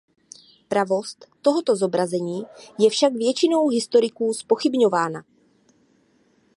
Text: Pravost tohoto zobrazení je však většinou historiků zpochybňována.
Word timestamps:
Pravost 0.67 1.25
tohoto 1.41 1.75
zobrazení 1.75 2.43
je 2.79 2.89
však 2.89 3.13
většinou 3.13 3.67
historiků 3.67 4.33
zpochybňována. 4.33 5.23